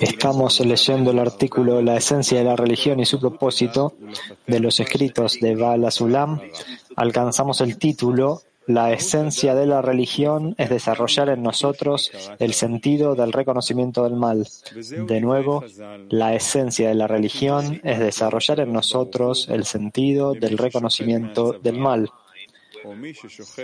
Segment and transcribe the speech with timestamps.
[0.00, 3.94] Estamos leyendo el artículo La esencia de la religión y su propósito
[4.46, 6.40] de los escritos de Bala Sulam.
[6.96, 13.30] Alcanzamos el título La esencia de la religión es desarrollar en nosotros el sentido del
[13.32, 14.48] reconocimiento del mal.
[15.06, 15.62] De nuevo,
[16.08, 22.10] la esencia de la religión es desarrollar en nosotros el sentido del reconocimiento del mal.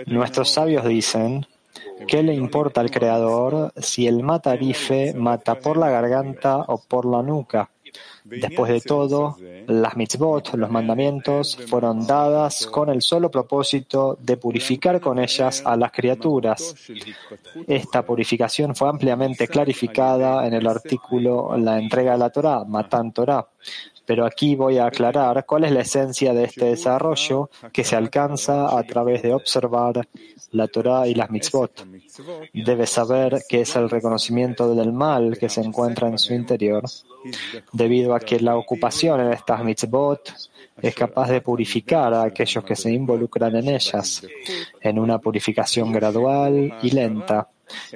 [0.05, 1.47] Nuestros sabios dicen,
[2.07, 7.21] ¿Qué le importa al Creador si el matarife mata por la garganta o por la
[7.21, 7.69] nuca?
[8.23, 15.01] Después de todo, las mitzvot, los mandamientos, fueron dadas con el solo propósito de purificar
[15.01, 16.75] con ellas a las criaturas.
[17.67, 23.47] Esta purificación fue ampliamente clarificada en el artículo La entrega de la Torah, Matan Torah.
[24.05, 28.77] Pero aquí voy a aclarar cuál es la esencia de este desarrollo que se alcanza
[28.77, 30.07] a través de observar
[30.51, 31.85] la Torah y las mitzvot.
[32.53, 36.83] Debe saber que es el reconocimiento del mal que se encuentra en su interior,
[37.71, 40.33] debido a que la ocupación en estas mitzvot
[40.81, 44.25] es capaz de purificar a aquellos que se involucran en ellas,
[44.81, 47.47] en una purificación gradual y lenta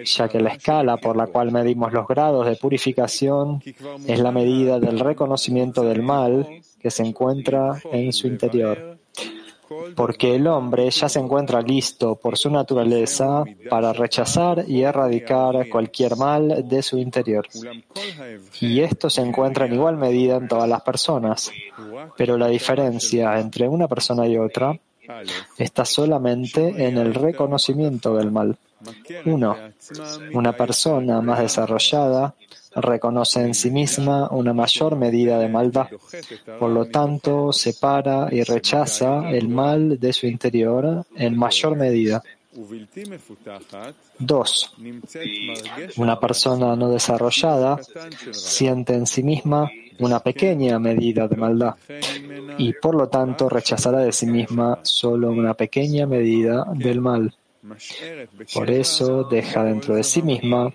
[0.03, 3.61] ya que la escala por la cual medimos los grados de purificación
[4.07, 6.47] es la medida del reconocimiento del mal
[6.79, 8.97] que se encuentra en su interior.
[9.95, 16.15] Porque el hombre ya se encuentra listo por su naturaleza para rechazar y erradicar cualquier
[16.15, 17.47] mal de su interior.
[18.61, 21.51] Y esto se encuentra en igual medida en todas las personas.
[22.15, 24.77] Pero la diferencia entre una persona y otra
[25.57, 28.57] está solamente en el reconocimiento del mal.
[29.25, 29.57] Uno,
[30.33, 32.35] una persona más desarrollada
[32.75, 35.87] reconoce en sí misma una mayor medida de maldad.
[36.59, 42.21] Por lo tanto, separa y rechaza el mal de su interior en mayor medida.
[44.17, 44.73] Dos,
[45.97, 47.79] una persona no desarrollada
[48.31, 49.69] siente en sí misma
[49.99, 51.75] una pequeña medida de maldad
[52.57, 57.33] y por lo tanto rechazará de sí misma solo una pequeña medida del mal.
[58.53, 60.73] Por eso deja dentro de sí misma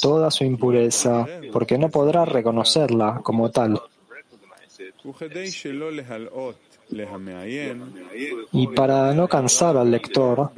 [0.00, 3.80] toda su impureza, porque no podrá reconocerla como tal.
[8.52, 10.50] Y para no cansar al lector,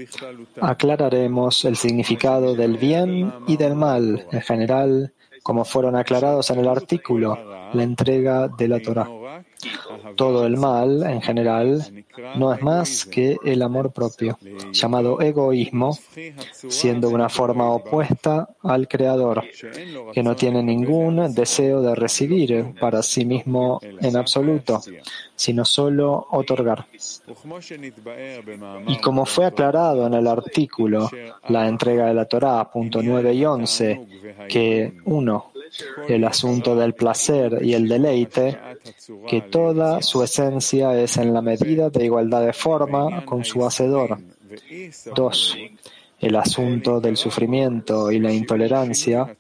[0.61, 6.69] aclararemos el significado del bien y del mal en general, como fueron aclarados en el
[6.69, 7.39] artículo,
[7.75, 9.09] la entrega de la Torah.
[10.17, 11.85] Todo el mal, en general,
[12.37, 14.39] no es más que el amor propio,
[14.73, 15.99] llamado egoísmo,
[16.69, 19.45] siendo una forma opuesta al Creador,
[20.13, 24.81] que no tiene ningún deseo de recibir para sí mismo en absoluto,
[25.35, 26.87] sino solo otorgar.
[28.87, 31.11] Y como fue aclarado en el artículo
[31.49, 34.07] La entrega de la Torah, punto 9 y 11,
[34.49, 35.53] que uno,
[36.09, 38.59] el asunto del placer y el deleite,
[39.27, 44.19] que toda su esencia es en la medida de igualdad de forma con su hacedor.
[45.15, 45.57] Dos,
[46.21, 49.37] el asunto del sufrimiento y la intolerancia,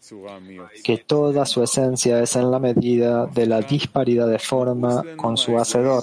[0.82, 5.56] que toda su esencia es en la medida de la disparidad de forma con su
[5.58, 6.02] hacedor.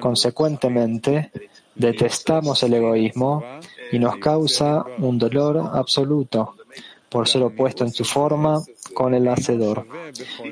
[0.00, 1.30] Consecuentemente,
[1.74, 3.44] detestamos el egoísmo
[3.92, 6.54] y nos causa un dolor absoluto
[7.14, 8.60] por ser opuesto en su forma
[8.92, 9.86] con el hacedor.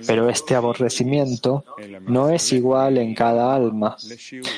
[0.06, 1.64] Pero este aborrecimiento
[2.02, 3.96] no es igual en cada alma,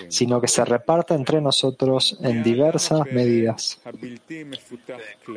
[0.09, 3.81] sino que se reparte entre nosotros en diversas medidas.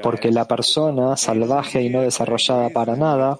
[0.04, 3.40] Porque la persona salvaje y no desarrollada para nada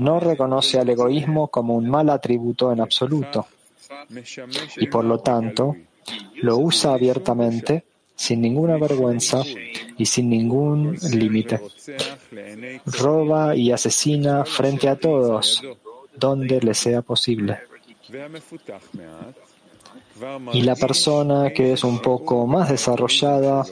[0.00, 3.46] no reconoce al egoísmo como un mal atributo en absoluto
[4.78, 5.76] y por lo tanto
[6.42, 7.84] lo usa abiertamente
[8.14, 9.42] sin ninguna vergüenza
[9.98, 11.60] y sin ningún límite.
[12.86, 15.62] Roba y asesina frente a todos,
[16.16, 17.58] donde le sea posible.
[20.52, 23.64] Y la persona que es un poco más desarrollada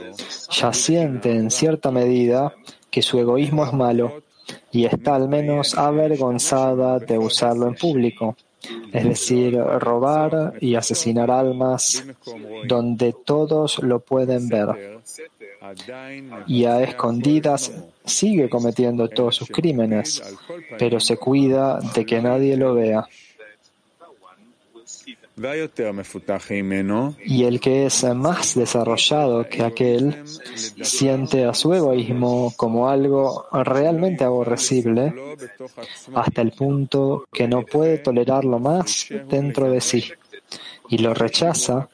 [0.51, 2.55] ya siente en cierta medida
[2.91, 4.23] que su egoísmo es malo
[4.73, 8.37] y está al menos avergonzada de usarlo en público
[8.93, 12.05] es decir, robar y asesinar almas
[12.67, 15.01] donde todos lo pueden ver.
[16.47, 17.73] Y a escondidas
[18.05, 20.23] sigue cometiendo todos sus crímenes,
[20.79, 23.07] pero se cuida de que nadie lo vea.
[27.25, 30.25] Y el que es más desarrollado que aquel
[30.83, 35.15] siente a su egoísmo como algo realmente aborrecible
[36.15, 40.05] hasta el punto que no puede tolerarlo más dentro de sí
[40.89, 41.89] y lo rechaza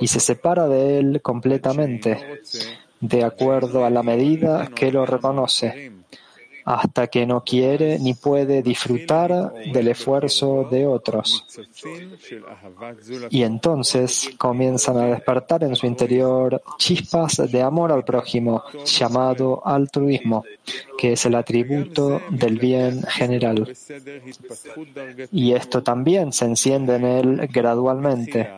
[0.00, 2.42] y se separa de él completamente,
[3.00, 5.92] de acuerdo a la medida que lo reconoce
[6.64, 11.44] hasta que no quiere ni puede disfrutar del esfuerzo de otros.
[13.30, 20.44] Y entonces comienzan a despertar en su interior chispas de amor al prójimo, llamado altruismo,
[20.98, 23.72] que es el atributo del bien general.
[25.30, 28.48] Y esto también se enciende en él gradualmente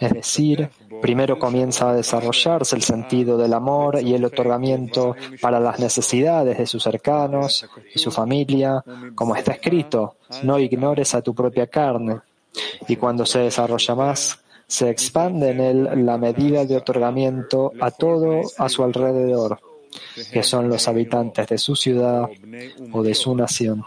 [0.00, 0.70] es decir,
[1.00, 6.66] primero comienza a desarrollarse el sentido del amor y el otorgamiento para las necesidades de
[6.66, 12.20] sus cercanos y su familia, como está escrito, no ignores a tu propia carne.
[12.88, 18.42] Y cuando se desarrolla más, se expande en él la medida de otorgamiento a todo
[18.56, 19.58] a su alrededor,
[20.32, 22.28] que son los habitantes de su ciudad
[22.92, 23.84] o de su nación.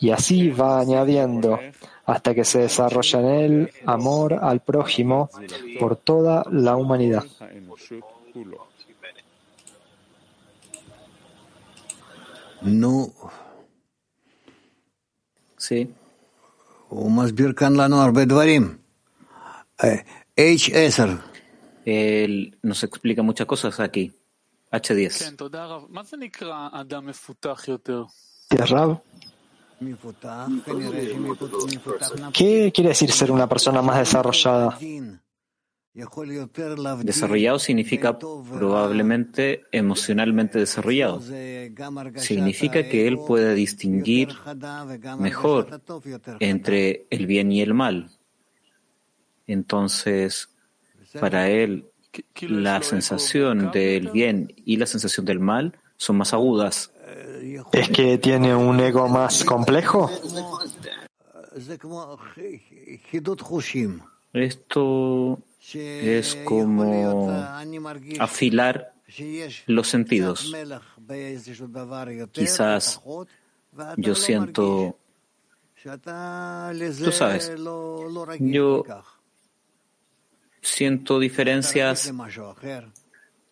[0.00, 1.58] Y así va añadiendo
[2.06, 5.30] hasta que se desarrolla en él amor al prójimo
[5.78, 7.24] por toda la humanidad.
[12.62, 13.12] No.
[15.56, 15.92] Sí.
[21.84, 24.12] Él nos explica muchas cosas aquí.
[24.72, 25.36] H10.
[32.32, 34.78] ¿Qué quiere decir ser una persona más desarrollada?
[37.02, 41.22] Desarrollado significa probablemente emocionalmente desarrollado.
[42.16, 44.30] Significa que él puede distinguir
[45.18, 45.80] mejor
[46.40, 48.10] entre el bien y el mal.
[49.46, 50.48] Entonces,
[51.20, 51.86] para él,
[52.40, 56.90] la sensación del bien y la sensación del mal son más agudas.
[57.72, 60.10] ¿Es que tiene un ego más complejo?
[64.32, 65.38] Esto
[65.72, 67.30] es como
[68.18, 68.92] afilar
[69.66, 70.52] los sentidos.
[72.32, 73.00] Quizás
[73.96, 74.98] yo siento,
[77.04, 77.52] tú sabes,
[78.38, 78.84] yo
[80.60, 82.12] siento diferencias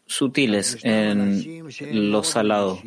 [0.07, 2.81] sutiles en lo salado.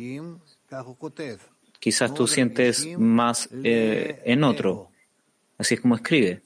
[1.78, 4.90] Quizás tú sientes más eh, en otro.
[5.58, 6.42] Así es como escribe.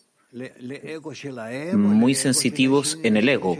[1.74, 3.56] Muy sensitivos en el ego.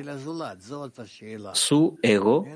[1.55, 2.47] Su ego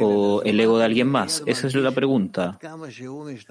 [0.00, 1.42] o el ego de alguien más.
[1.46, 2.58] Esa es la pregunta.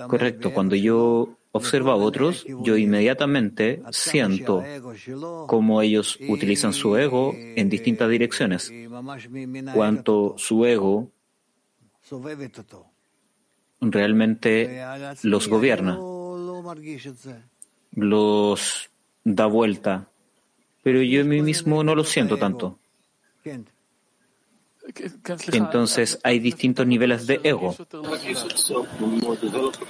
[0.07, 0.53] Correcto.
[0.53, 4.63] Cuando yo observo a otros, yo inmediatamente siento
[5.47, 8.71] cómo ellos utilizan su ego en distintas direcciones.
[9.73, 11.11] Cuanto su ego
[13.81, 14.83] realmente
[15.23, 15.99] los gobierna,
[17.91, 18.89] los
[19.23, 20.07] da vuelta,
[20.83, 22.77] pero yo mismo no lo siento tanto.
[25.51, 27.75] Entonces hay distintos niveles de ego.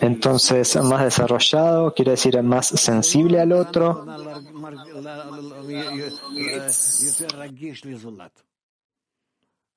[0.02, 4.06] Entonces, más desarrollado quiere decir más sensible al otro.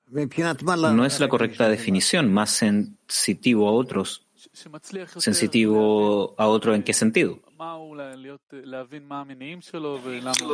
[0.09, 4.25] No es la correcta definición, más sensitivo a otros.
[5.17, 7.39] ¿Sensitivo a otro en qué sentido?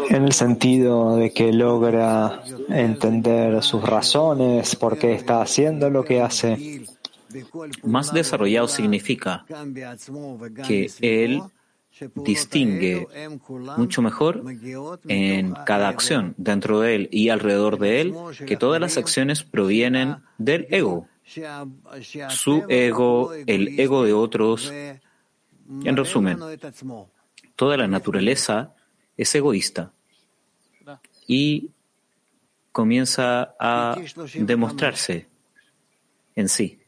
[0.09, 6.21] En el sentido de que logra entender sus razones, por qué está haciendo lo que
[6.21, 6.85] hace.
[7.83, 9.45] Más desarrollado significa
[10.67, 11.41] que él
[12.15, 13.07] distingue
[13.77, 14.43] mucho mejor
[15.07, 18.15] en cada acción dentro de él y alrededor de él
[18.45, 21.07] que todas las acciones provienen del ego,
[22.29, 24.71] su ego, el ego de otros.
[25.83, 26.37] En resumen,
[27.55, 28.75] toda la naturaleza
[29.15, 29.93] es egoísta
[31.27, 31.69] y
[32.71, 33.95] comienza a
[34.35, 35.27] demostrarse
[36.35, 36.79] en sí.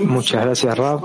[0.00, 1.00] Muchas gracias, Rab.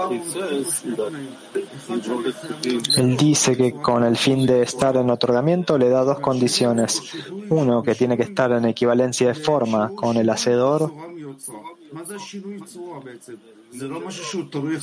[2.98, 7.01] Él dice que con el fin de estar en otorgamiento le da dos condiciones.
[7.50, 10.91] Uno, que tiene que estar en equivalencia de forma con el hacedor.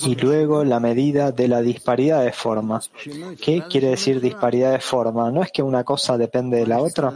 [0.07, 2.81] Y luego la medida de la disparidad de forma.
[3.41, 5.31] ¿Qué quiere decir disparidad de forma?
[5.31, 7.15] ¿No es que una cosa depende de la otra?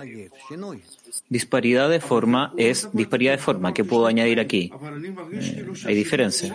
[1.29, 3.75] Disparidad de forma es disparidad de forma.
[3.75, 4.73] ¿Qué puedo añadir aquí?
[5.33, 6.55] Eh, hay diferencia.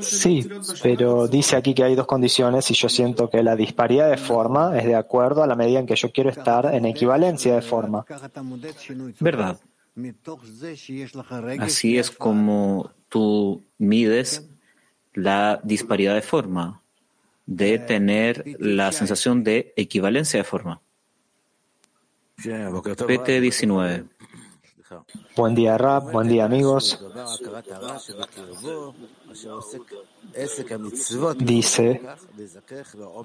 [0.00, 0.48] Sí,
[0.82, 4.78] pero dice aquí que hay dos condiciones y yo siento que la disparidad de forma
[4.78, 8.04] es de acuerdo a la medida en que yo quiero estar en equivalencia de forma.
[9.20, 9.58] ¿Verdad?
[11.60, 14.48] Así es como tú mides
[15.14, 16.82] la disparidad de forma,
[17.46, 20.80] de tener la sensación de equivalencia de forma.
[23.06, 24.04] PT 19.
[25.36, 26.12] Buen día, Rab.
[26.12, 27.02] Buen día, amigos.
[31.38, 32.02] Dice,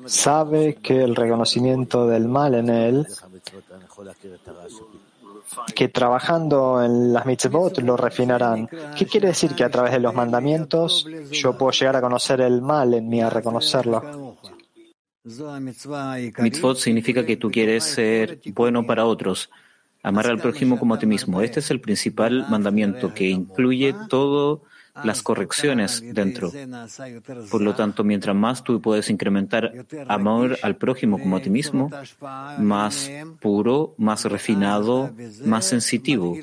[0.05, 3.07] sabe que el reconocimiento del mal en él,
[5.75, 8.67] que trabajando en las mitzvot lo refinarán.
[8.97, 12.61] ¿Qué quiere decir que a través de los mandamientos yo puedo llegar a conocer el
[12.61, 14.37] mal en mí, a reconocerlo?
[15.23, 19.49] Mitzvot significa que tú quieres ser bueno para otros,
[20.01, 21.41] amar al prójimo como a ti mismo.
[21.41, 24.61] Este es el principal mandamiento que incluye todas
[25.03, 26.51] las correcciones dentro.
[27.49, 31.89] Por lo tanto, mientras más tú puedes incrementar amor al prójimo como a ti mismo,
[32.57, 35.11] más puro, más refinado,
[35.45, 36.37] más sensitivo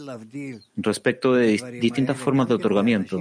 [0.76, 3.20] respecto de distintas formas de otorgamiento.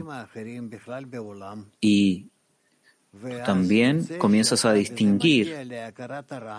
[1.82, 2.28] Y
[3.46, 5.56] también comienzas a distinguir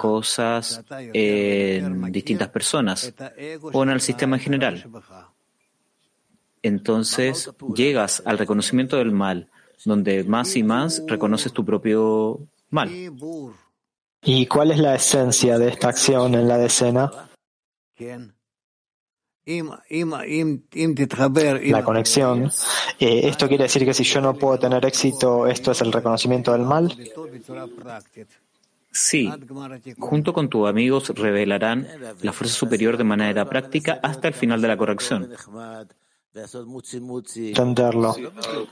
[0.00, 0.82] cosas
[1.12, 3.14] en distintas personas
[3.72, 4.84] o en el sistema en general.
[6.62, 9.48] Entonces llegas al reconocimiento del mal,
[9.84, 12.90] donde más y más reconoces tu propio mal.
[14.22, 17.10] ¿Y cuál es la esencia de esta acción en la decena?
[21.70, 22.50] La conexión.
[22.98, 26.52] Eh, esto quiere decir que si yo no puedo tener éxito, esto es el reconocimiento
[26.52, 26.94] del mal.
[28.90, 29.30] Sí,
[29.98, 31.86] junto con tus amigos revelarán
[32.20, 35.30] la fuerza superior de manera práctica hasta el final de la corrección.
[36.34, 38.14] Entenderlo.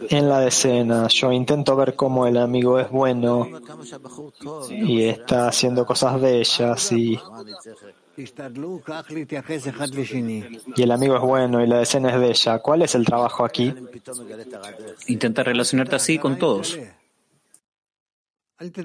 [0.08, 3.48] En la decena, yo intento ver cómo el amigo es bueno
[4.70, 7.18] y está haciendo cosas bellas y
[10.76, 12.58] y el amigo es bueno y la decena es bella.
[12.60, 13.74] ¿Cuál es el trabajo aquí?
[15.08, 16.78] Intenta relacionarte así con todos.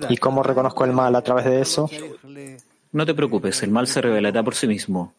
[0.10, 1.90] ¿Y cómo reconozco el mal a través de eso?
[2.92, 5.14] No te preocupes, el mal se revelará por sí mismo.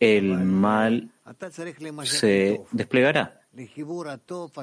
[0.00, 1.10] El mal
[2.04, 3.40] se desplegará.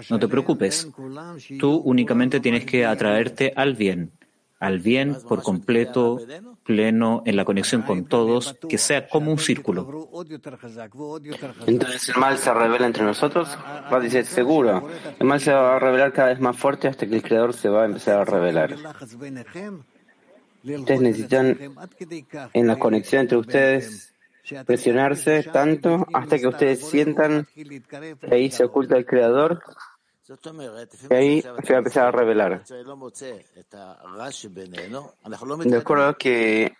[0.10, 0.88] No te preocupes.
[1.60, 4.12] Tú únicamente tienes que atraerte al bien
[4.60, 6.20] al bien por completo,
[6.64, 10.10] pleno, en la conexión con todos, que sea como un círculo.
[11.68, 13.50] Entonces el mal se revela entre nosotros,
[13.92, 14.88] va a decir seguro,
[15.20, 17.70] el mal se va a revelar cada vez más fuerte hasta que el Creador se
[17.70, 18.76] va a empezar a revelar.
[20.64, 21.60] Ustedes necesitan
[22.54, 24.15] en la conexión entre ustedes
[24.66, 29.62] presionarse tanto hasta que ustedes sientan que ahí se oculta el Creador
[31.10, 32.64] y ahí se va a empezar a revelar.
[35.66, 36.74] De acuerdo que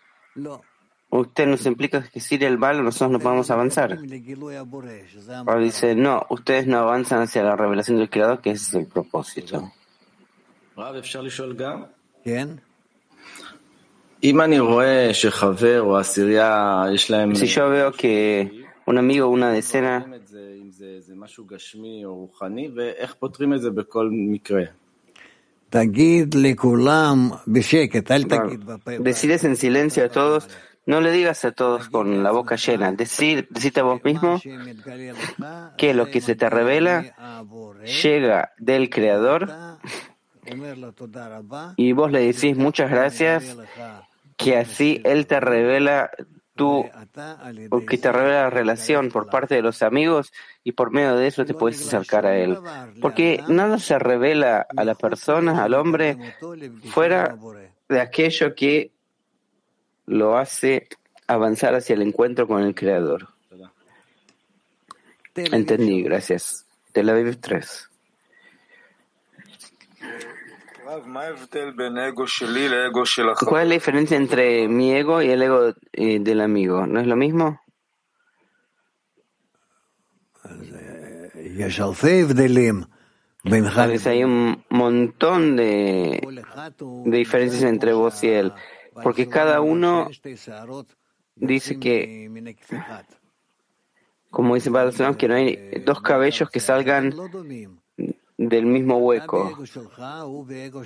[1.10, 3.98] usted nos implica que sin el mal nosotros no podemos avanzar.
[5.46, 8.86] Ahora dice, no, ustedes no avanzan hacia la revelación del Creador, que ese es el
[8.86, 9.72] propósito.
[17.36, 20.06] Si yo veo que un amigo, una decena,
[29.00, 30.48] Decides en silencio a todos,
[30.86, 34.40] no le digas a todos con la boca llena, decir, decite a vos mismo
[35.76, 37.14] que lo que se te revela.
[38.02, 39.50] Llega del Creador
[41.76, 43.56] y vos le decís muchas gracias,
[44.36, 46.10] que así Él te revela
[46.56, 46.84] tú
[47.86, 50.32] que te revela la relación por parte de los amigos
[50.64, 52.58] y por medio de eso te puedes acercar a él.
[53.00, 56.34] Porque nada se revela a la persona, al hombre,
[56.90, 57.36] fuera
[57.88, 58.90] de aquello que
[60.06, 60.88] lo hace
[61.26, 63.28] avanzar hacia el encuentro con el Creador.
[65.34, 66.66] Entendí, gracias.
[66.92, 67.90] Tel Aviv 3.
[73.48, 76.86] ¿Cuál es la diferencia entre mi ego y el ego eh, del amigo?
[76.86, 77.60] ¿No es lo mismo?
[84.06, 86.20] hay un montón de,
[86.78, 88.52] de diferencias entre vos y él,
[89.02, 90.08] porque cada uno
[91.34, 92.30] dice que,
[94.30, 97.12] como dice Baal que no hay dos cabellos que salgan
[98.38, 99.56] del mismo hueco.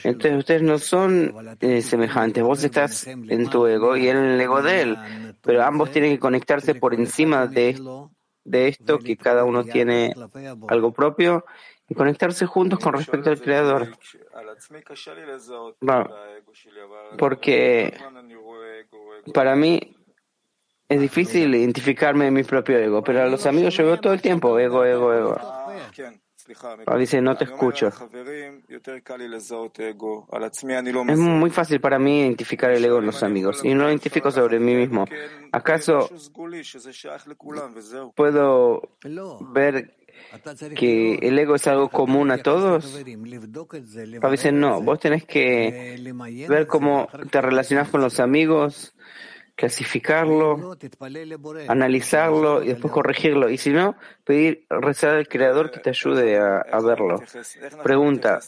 [0.04, 2.42] Entonces ustedes no son eh, semejantes.
[2.42, 4.98] Vos estás en tu ego y él en el ego de él.
[5.40, 7.80] Pero ambos tienen que conectarse por encima de,
[8.44, 10.14] de esto, que cada uno tiene
[10.68, 11.44] algo propio,
[11.88, 13.88] y conectarse juntos con respecto al Creador.
[17.18, 17.92] porque
[19.34, 19.96] para mí
[20.88, 24.22] es difícil identificarme en mi propio ego, pero a los amigos yo veo todo el
[24.22, 25.36] tiempo ego, ego, ego.
[26.98, 27.88] Dice, no te escucho.
[31.08, 34.30] Es muy fácil para mí identificar el ego en los amigos y no lo identifico
[34.30, 35.04] sobre mí mismo.
[35.52, 36.08] ¿Acaso
[38.14, 38.82] puedo
[39.52, 39.96] ver
[40.76, 43.02] que el ego es algo común a todos?
[44.22, 44.82] A veces no.
[44.82, 45.98] Vos tenés que
[46.48, 48.94] ver cómo te relacionas con los amigos
[49.60, 50.74] clasificarlo,
[51.68, 53.50] analizarlo y después corregirlo.
[53.50, 57.20] Y si no, pedir, rezar al Creador que te ayude a, verlo.
[57.82, 58.40] Pregunta,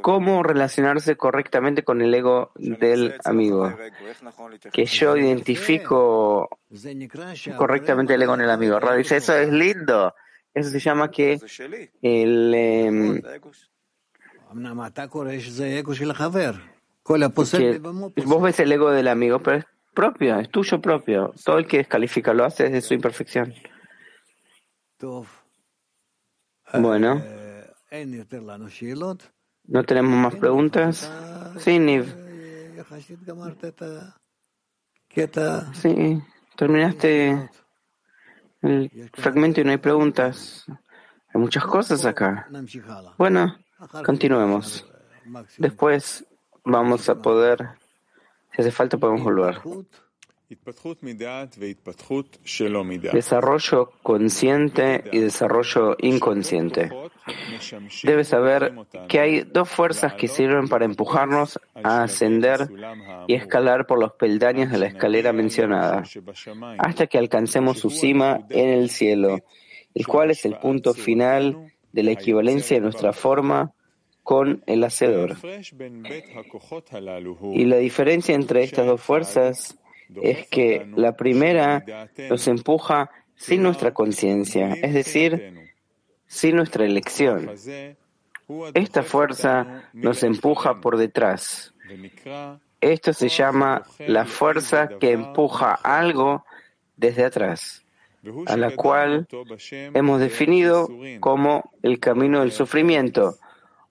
[0.00, 3.72] ¿cómo relacionarse correctamente con el ego del amigo?
[4.72, 6.58] Que yo identifico
[7.56, 8.80] correctamente el ego en el amigo.
[8.96, 10.12] dice, eso es lindo.
[10.52, 11.38] Eso se llama que
[12.02, 12.52] el...
[12.52, 13.22] Em,
[18.26, 21.34] vos ves el ego del amigo, pero es propio, es tuyo propio.
[21.44, 23.54] Todo el que descalifica lo hace desde su imperfección.
[26.74, 27.22] Bueno.
[29.64, 31.12] ¿No tenemos más preguntas?
[31.58, 32.06] Sí, Niv.
[35.74, 36.22] Sí,
[36.56, 37.50] terminaste
[38.62, 40.64] el fragmento y no hay preguntas.
[41.34, 42.48] Hay muchas cosas acá.
[43.18, 43.58] Bueno,
[44.04, 44.88] continuemos.
[45.58, 46.26] Después
[46.64, 47.81] vamos a poder
[48.54, 49.58] si hace falta podemos volver.
[53.12, 56.90] Desarrollo consciente y desarrollo inconsciente.
[58.02, 58.74] Debes saber
[59.08, 62.68] que hay dos fuerzas que sirven para empujarnos a ascender
[63.26, 66.02] y escalar por los peldaños de la escalera mencionada,
[66.78, 69.38] hasta que alcancemos su cima en el cielo,
[69.94, 73.72] el cual es el punto final de la equivalencia de nuestra forma
[74.22, 75.36] con el hacedor.
[77.52, 79.78] Y la diferencia entre estas dos fuerzas
[80.22, 81.84] es que la primera
[82.28, 85.72] nos empuja sin nuestra conciencia, es decir,
[86.26, 87.50] sin nuestra elección.
[88.74, 91.74] Esta fuerza nos empuja por detrás.
[92.80, 96.44] Esto se llama la fuerza que empuja algo
[96.96, 97.84] desde atrás,
[98.46, 99.26] a la cual
[99.70, 100.88] hemos definido
[101.20, 103.38] como el camino del sufrimiento,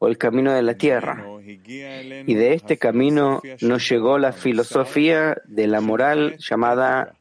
[0.03, 1.23] o el camino de la tierra.
[1.45, 7.13] Y de este camino nos llegó la filosofía de la moral llamada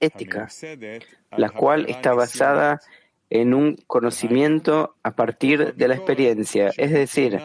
[0.00, 0.48] ética,
[1.36, 2.80] la cual está basada
[3.30, 7.40] en un conocimiento a partir de la experiencia, es decir,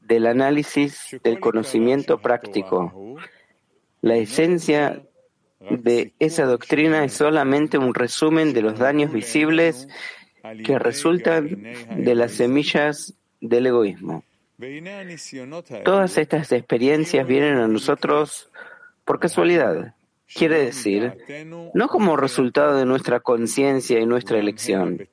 [0.00, 3.16] del análisis del conocimiento práctico.
[4.00, 5.02] La esencia
[5.58, 9.88] de esa doctrina es solamente un resumen de los daños visibles
[10.64, 11.64] que resultan
[11.96, 14.24] de las semillas del egoísmo.
[15.84, 18.50] Todas estas experiencias vienen a nosotros
[19.04, 19.94] por casualidad.
[20.32, 21.16] Quiere decir,
[21.74, 25.08] no como resultado de nuestra conciencia y nuestra elección,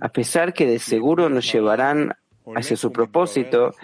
[0.00, 2.14] a pesar que de seguro nos llevarán
[2.54, 3.74] hacia su propósito,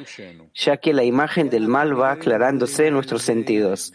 [0.54, 3.92] ya que la imagen del mal va aclarándose en nuestros sentidos.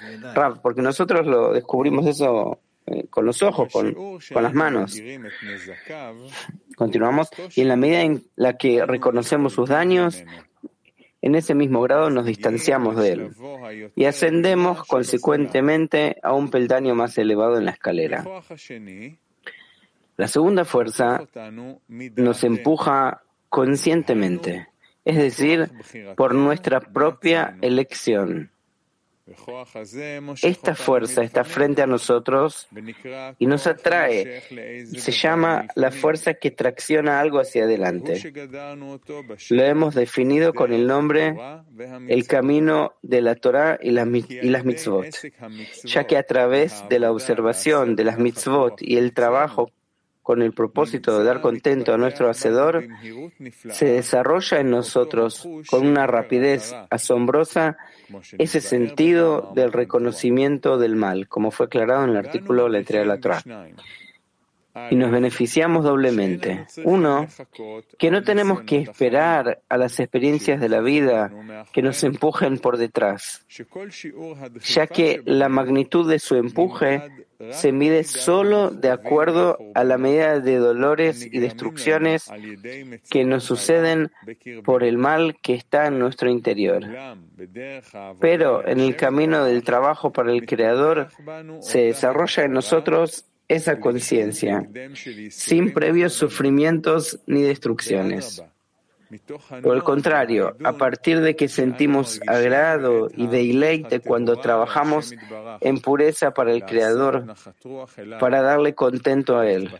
[0.61, 4.99] porque nosotros lo descubrimos eso eh, con los ojos, con, con las manos.
[6.75, 10.23] Continuamos, y en la medida en la que reconocemos sus daños,
[11.21, 13.31] en ese mismo grado nos distanciamos de él
[13.95, 18.23] y ascendemos consecuentemente a un peldaño más elevado en la escalera.
[20.15, 21.27] La segunda fuerza
[21.87, 24.67] nos empuja conscientemente,
[25.03, 25.69] es decir,
[26.15, 28.51] por nuestra propia elección.
[30.41, 32.67] Esta fuerza está frente a nosotros
[33.37, 34.41] y nos atrae.
[34.85, 38.33] Se llama la fuerza que tracciona algo hacia adelante.
[39.49, 41.35] Lo hemos definido con el nombre
[42.07, 45.07] el camino de la Torah y las, y las mitzvot,
[45.83, 49.71] ya que a través de la observación de las mitzvot y el trabajo
[50.27, 52.85] con el propósito de dar contento a nuestro Hacedor,
[53.71, 57.77] se desarrolla en nosotros con una rapidez asombrosa
[58.37, 63.07] ese sentido del reconocimiento del mal, como fue aclarado en el artículo La entrega de
[63.07, 63.41] la Torah
[64.89, 66.65] y nos beneficiamos doblemente.
[66.83, 67.27] Uno,
[67.97, 71.31] que no tenemos que esperar a las experiencias de la vida
[71.73, 73.45] que nos empujen por detrás,
[74.63, 77.03] ya que la magnitud de su empuje
[77.51, 82.31] se mide solo de acuerdo a la medida de dolores y destrucciones
[83.09, 84.11] que nos suceden
[84.63, 86.83] por el mal que está en nuestro interior.
[88.19, 91.09] Pero en el camino del trabajo para el Creador
[91.61, 94.67] se desarrolla en nosotros esa conciencia,
[95.29, 98.43] sin previos sufrimientos ni destrucciones.
[99.63, 105.13] Por el contrario, a partir de que sentimos agrado y deleite cuando trabajamos
[105.61, 107.33] en pureza para el Creador,
[108.19, 109.71] para darle contento a Él,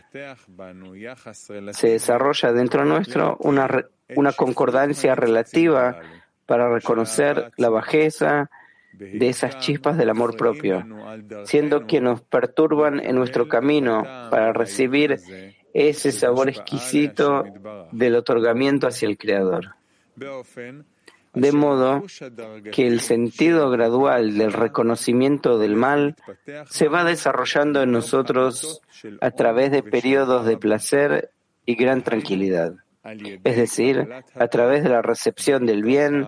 [1.72, 3.68] se desarrolla dentro nuestro una,
[4.16, 6.00] una concordancia relativa
[6.46, 8.50] para reconocer la bajeza
[8.98, 10.84] de esas chispas del amor propio,
[11.44, 15.18] siendo que nos perturban en nuestro camino para recibir
[15.72, 17.44] ese sabor exquisito
[17.92, 19.76] del otorgamiento hacia el Creador.
[21.34, 22.02] De modo
[22.72, 26.16] que el sentido gradual del reconocimiento del mal
[26.68, 28.80] se va desarrollando en nosotros
[29.20, 31.30] a través de periodos de placer
[31.64, 32.74] y gran tranquilidad.
[33.44, 36.26] Es decir, a través de la recepción del bien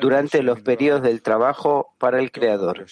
[0.00, 2.86] durante los periodos del trabajo para el Creador,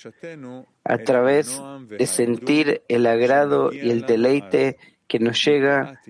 [0.84, 6.00] a través de sentir el agrado y el deleite que nos llega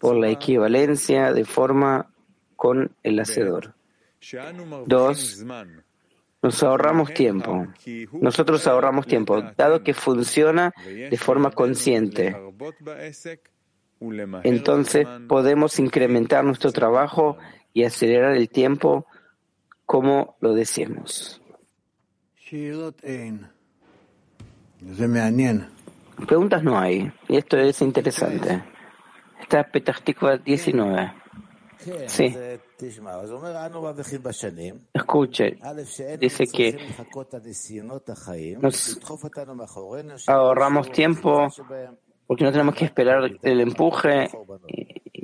[0.00, 2.10] por la equivalencia de forma
[2.56, 3.74] con el hacedor.
[4.86, 5.44] Dos,
[6.42, 7.66] nos ahorramos tiempo.
[8.12, 12.36] Nosotros ahorramos tiempo, dado que funciona de forma consciente.
[14.44, 17.36] Entonces podemos incrementar nuestro trabajo
[17.72, 19.06] y acelerar el tiempo
[19.86, 21.40] como lo decimos.
[26.26, 28.62] Preguntas no hay, y esto es interesante.
[29.40, 31.12] Está Petahtikva 19.
[32.06, 32.34] Sí.
[34.92, 35.58] Escuche,
[36.18, 36.78] dice que
[38.60, 38.98] nos
[40.26, 41.48] ahorramos tiempo
[42.28, 44.28] porque no tenemos que esperar el empuje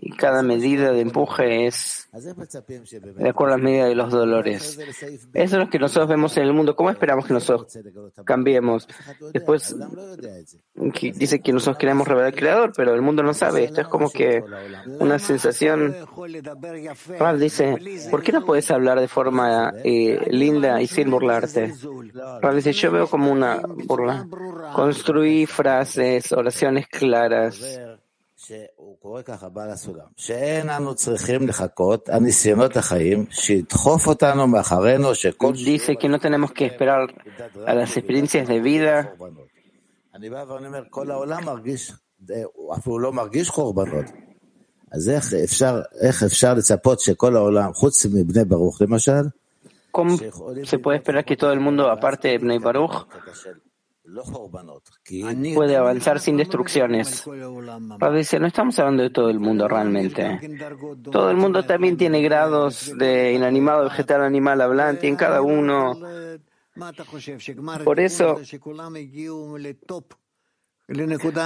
[0.03, 4.79] y cada medida de empuje es de acuerdo a la medida de los dolores.
[4.79, 6.77] Eso es lo que nosotros vemos en el mundo.
[6.77, 7.79] ¿Cómo esperamos que nosotros
[8.25, 8.88] cambiemos?
[9.33, 9.77] Después
[11.14, 13.64] dice que nosotros queremos revelar al Creador, pero el mundo no sabe.
[13.64, 14.43] Esto es como que
[15.01, 15.95] una sensación.
[17.19, 17.77] Rab dice,
[18.11, 21.75] ¿por qué no puedes hablar de forma eh, linda y sin burlarte?
[22.40, 24.27] Rab dice, yo veo como una burla.
[24.75, 27.61] Construí frases, oraciones claras.
[35.64, 37.14] Dice que no tenemos que esperar
[37.66, 39.14] a las experiencias de vida.
[49.90, 53.07] ¿Cómo se puede esperar que todo el mundo, aparte de Bnei Baruch,
[55.55, 57.25] puede avanzar sin destrucciones.
[57.99, 60.40] Padre dice, no estamos hablando de todo el mundo realmente.
[61.11, 65.95] Todo el mundo también tiene grados de inanimado, vegetal, animal, hablante, en cada uno.
[67.85, 68.40] Por eso,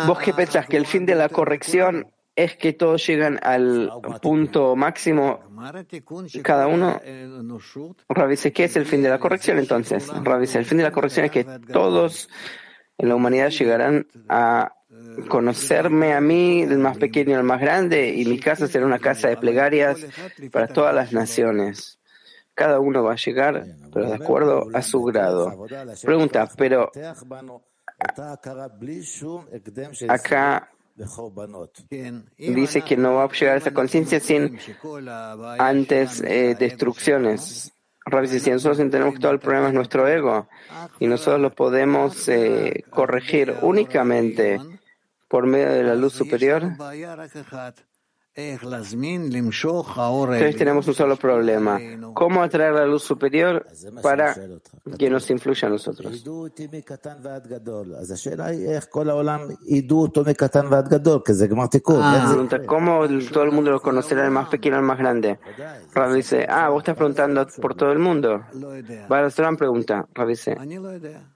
[0.06, 0.66] ¿vos qué pensás?
[0.66, 3.90] ¿Que el fin de la corrección es que todos llegan al
[4.22, 5.40] punto máximo
[6.44, 7.00] cada uno.
[8.08, 10.08] Rabbi dice, ¿qué es el fin de la corrección entonces?
[10.40, 12.28] Dice, el fin de la corrección es que todos
[12.96, 14.72] en la humanidad llegarán a
[15.28, 19.26] conocerme a mí, del más pequeño al más grande, y mi casa será una casa
[19.26, 19.98] de plegarias
[20.52, 21.98] para todas las naciones.
[22.54, 25.66] Cada uno va a llegar, pero de acuerdo a su grado.
[26.04, 26.92] Pregunta, pero
[30.08, 30.70] acá
[32.38, 34.58] dice que no va a llegar a esa conciencia sin
[35.58, 37.72] antes eh, destrucciones.
[38.26, 40.48] si nosotros entendemos que todo el problema es nuestro ego
[40.98, 44.58] y nosotros lo podemos eh, corregir únicamente
[45.28, 46.72] por medio de la luz superior,
[50.34, 51.80] entonces tenemos un solo problema.
[52.14, 53.66] ¿Cómo atraer la luz superior
[54.00, 54.32] para
[54.96, 56.24] que nos influya a nosotros?
[62.00, 65.40] Ah, ¿cómo todo el mundo lo conocerá, el más pequeño al más grande?
[65.92, 68.44] Rav dice, ah, vos estás preguntando por todo el mundo.
[69.42, 70.06] gran pregunta.
[70.14, 70.56] Rav dice,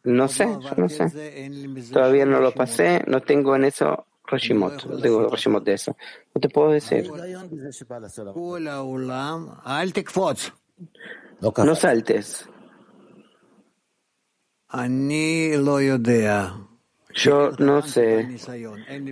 [0.05, 1.51] no sé, yo no sé.
[1.93, 5.97] Todavía no lo pasé, no tengo en eso Reshimot, tengo Reshimot de eso.
[6.35, 7.05] No te puedo decir.
[11.41, 12.49] No saltes.
[17.15, 18.25] Yo no sé.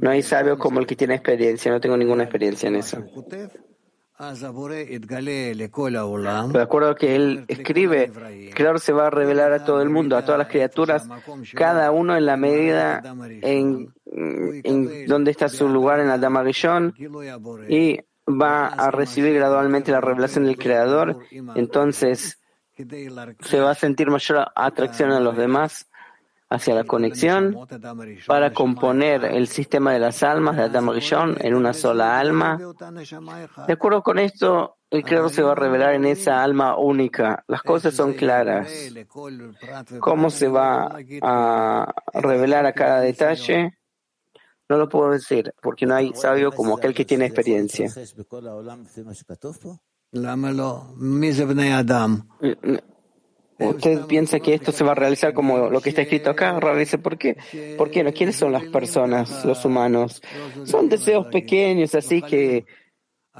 [0.00, 1.70] No hay sabio como el que tiene experiencia.
[1.70, 3.04] No tengo ninguna experiencia en eso.
[6.52, 8.12] De acuerdo a que él escribe,
[8.54, 11.08] claro, se va a revelar a todo el mundo, a todas las criaturas,
[11.54, 16.94] cada uno en la medida en, en donde está su lugar en la Damarillón
[17.68, 17.98] y
[18.30, 21.18] va a recibir gradualmente la revelación del Creador.
[21.54, 22.38] Entonces
[23.40, 25.89] se va a sentir mayor atracción a los demás
[26.50, 27.56] hacia la conexión
[28.26, 32.58] para componer el sistema de las almas de Adam Rishon en una sola alma.
[33.66, 37.44] De acuerdo con esto, el Creador se va a revelar en esa alma única.
[37.46, 38.68] Las cosas son claras.
[40.00, 43.78] ¿Cómo se va a revelar a cada detalle?
[44.68, 47.88] No lo puedo decir, porque no hay sabio como aquel que tiene experiencia.
[53.60, 56.58] ¿Usted piensa que esto se va a realizar como lo que está escrito acá?
[56.76, 57.36] dice, ¿por qué?
[57.76, 58.12] ¿Por qué no?
[58.12, 60.22] ¿Quiénes son las personas, los humanos?
[60.64, 62.64] Son deseos pequeños, así que,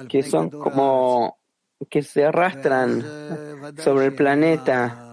[0.09, 1.39] que son como
[1.89, 3.03] que se arrastran
[3.79, 5.07] sobre el planeta.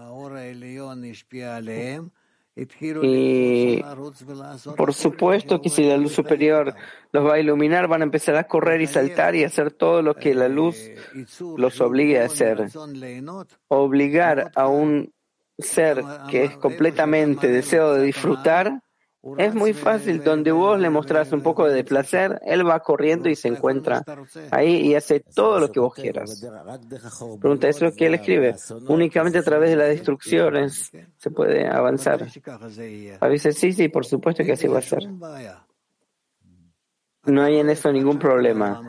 [3.02, 3.82] Y
[4.76, 6.74] por supuesto que si la luz superior
[7.12, 10.14] los va a iluminar, van a empezar a correr y saltar y hacer todo lo
[10.14, 10.76] que la luz
[11.56, 12.68] los obligue a hacer.
[13.68, 15.12] Obligar a un
[15.58, 18.82] ser que es completamente deseo de disfrutar
[19.36, 23.34] es muy fácil, donde vos le mostrás un poco de placer, él va corriendo y
[23.34, 24.04] se encuentra
[24.50, 26.46] ahí y hace todo lo que vos quieras.
[27.40, 28.54] Pregunta, ¿eso es lo que él escribe?
[28.86, 32.26] Únicamente a través de las destrucciones se puede avanzar.
[33.20, 35.08] A veces sí, sí, por supuesto que así va a ser.
[37.24, 38.80] No hay en eso ningún problema.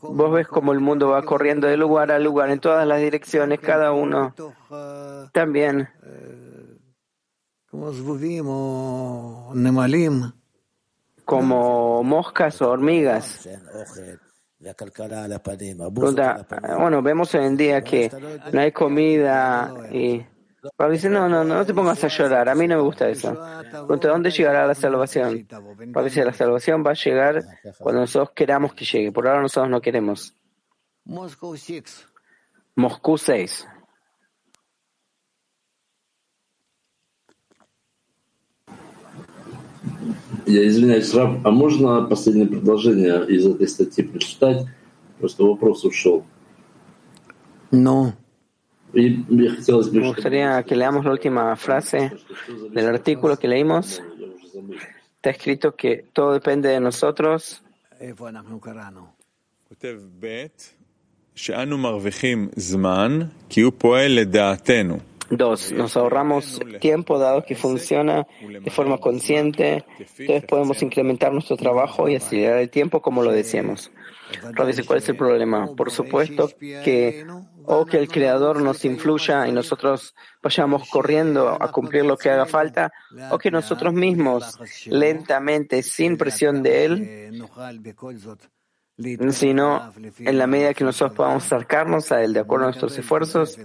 [0.00, 3.60] Vos ves cómo el mundo va corriendo de lugar a lugar en todas las direcciones,
[3.60, 4.34] cada uno
[5.32, 5.88] también
[11.26, 13.46] como moscas o hormigas.
[16.78, 18.10] Bueno, vemos hoy en día que
[18.52, 20.24] no hay comida y
[20.76, 23.38] Pablo dice, no, no, no te pongas a llorar, a mí no me gusta eso.
[23.70, 25.46] Pregunta, ¿dónde llegará la salvación?
[25.46, 27.44] Pablo dice, la salvación va a llegar
[27.78, 30.34] cuando nosotros queramos que llegue, por ahora nosotros no queremos.
[32.74, 33.66] Moscú 6.
[40.45, 44.65] Я извиняюсь, Раб, а можно последнее предложение из этой статьи прочитать?
[45.19, 46.25] Просто вопрос ушел.
[47.71, 48.13] No.
[48.93, 52.11] Me gustaría que leamos la última frase
[52.71, 54.01] del artículo que leímos.
[55.15, 57.61] Está escrito que todo depende de nosotros.
[65.30, 69.84] Dos, nos ahorramos tiempo dado que funciona de forma consciente,
[70.18, 73.90] entonces podemos incrementar nuestro trabajo y acelerar el tiempo como lo decíamos.
[74.52, 75.74] Rob ¿cuál es el problema?
[75.76, 77.24] Por supuesto que
[77.64, 82.46] o que el Creador nos influya y nosotros vayamos corriendo a cumplir lo que haga
[82.46, 82.92] falta,
[83.30, 87.48] o que nosotros mismos, lentamente, sin presión de Él,
[89.30, 93.58] sino en la medida que nosotros podamos acercarnos a Él de acuerdo a nuestros esfuerzos,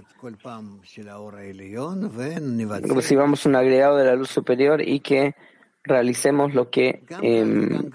[2.94, 5.34] recibamos un agregado de la luz superior y que
[5.84, 7.90] realicemos lo que em,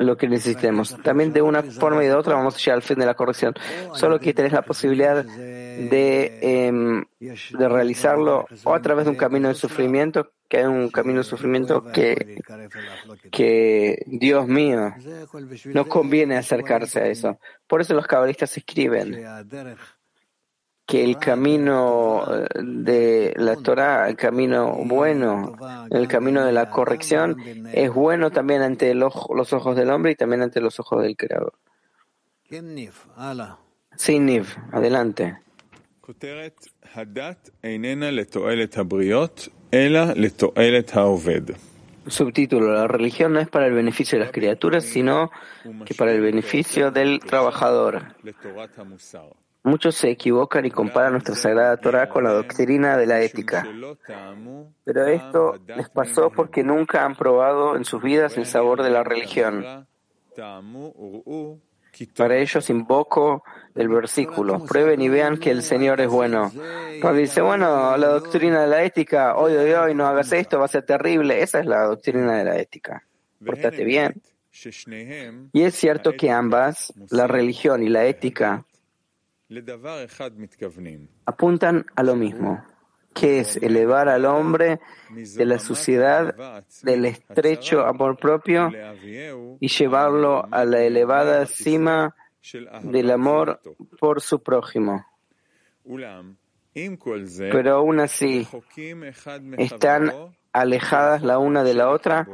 [0.00, 0.96] lo que necesitemos.
[1.02, 3.54] También de una forma y de otra vamos a llegar al fin de la corrección.
[3.94, 9.48] Solo que tenés la posibilidad de, em, de realizarlo o a través de un camino
[9.48, 12.40] de sufrimiento, que hay un camino de sufrimiento que,
[13.30, 14.94] que, Dios mío,
[15.66, 17.38] no conviene acercarse a eso.
[17.66, 19.22] Por eso los cabalistas escriben
[20.90, 25.56] que el camino eh, de la Torah, el camino bueno,
[25.88, 27.36] el camino de la corrección,
[27.72, 31.54] es bueno también ante los ojos del hombre y también ante los ojos del Creador.
[33.96, 35.38] Sí, Niv, adelante.
[42.08, 45.30] Subtítulo, la religión no es para el beneficio de las criaturas, sino
[45.84, 48.16] que para el beneficio del trabajador.
[49.62, 53.66] Muchos se equivocan y comparan nuestra Sagrada Torah con la doctrina de la ética.
[54.84, 59.04] Pero esto les pasó porque nunca han probado en sus vidas el sabor de la
[59.04, 59.86] religión.
[62.16, 63.44] Para ellos invoco
[63.74, 66.50] el versículo, prueben y vean que el Señor es bueno.
[67.00, 70.64] Cuando dice, bueno, la doctrina de la ética, hoy, hoy, hoy, no hagas esto, va
[70.64, 71.42] a ser terrible.
[71.42, 73.04] Esa es la doctrina de la ética.
[73.44, 74.22] Portate bien.
[75.52, 78.64] Y es cierto que ambas, la religión y la ética,
[81.26, 82.64] apuntan a lo mismo,
[83.12, 88.70] que es elevar al hombre de la suciedad del estrecho amor propio
[89.60, 92.14] y llevarlo a la elevada cima
[92.82, 93.60] del amor
[93.98, 95.04] por su prójimo.
[96.72, 98.46] Pero aún así
[99.58, 100.12] están
[100.52, 102.26] alejadas la una de la otra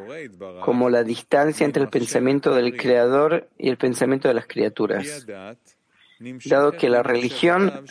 [0.63, 5.27] como la distancia entre el pensamiento del Creador y el pensamiento de las criaturas.
[6.45, 7.85] Dado que la religión